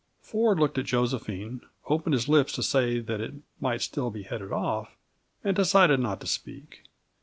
Ford 0.23 0.59
looked 0.59 0.79
at 0.79 0.85
Josephine, 0.87 1.61
opened 1.85 2.13
his 2.13 2.27
lips 2.27 2.53
to 2.53 2.63
say 2.63 2.99
that 2.99 3.21
it 3.21 3.35
might 3.59 3.83
still 3.83 4.09
be 4.09 4.23
headed 4.23 4.51
off, 4.51 4.97
and 5.43 5.55
decided 5.55 5.99
not 5.99 6.19
to 6.21 6.25
speak. 6.25 6.83